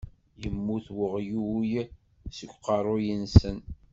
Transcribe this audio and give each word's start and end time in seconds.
Yemmut 0.41 0.87
weɣyul 0.97 1.61
seg 2.37 2.49
uqeṛṛuy-nsen. 2.55 3.57